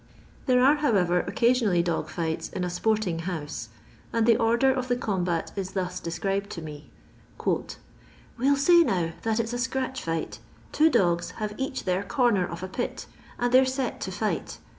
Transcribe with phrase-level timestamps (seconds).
[0.47, 3.69] There are, however, occasionally dog fights in a sporting house,
[4.11, 7.61] and the order of the combat is thus described to me:'* We
[8.39, 10.39] '11 say now that it 's a scratch fight;
[10.71, 13.05] two dogs have each their comer of a pit,
[13.37, 14.57] and they're set to fight.